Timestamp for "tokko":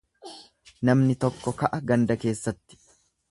1.25-1.53